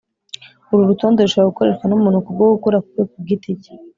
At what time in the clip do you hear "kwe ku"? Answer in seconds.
2.89-3.17